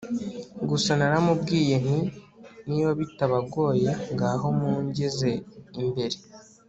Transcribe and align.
gusa 0.69 0.91
naramubwiye 0.99 1.75
nti 1.83 1.99
niba 2.67 2.91
bitabagoye 2.99 3.89
ngaho 4.13 4.47
mungeze 4.59 5.31
imbere 5.81 6.17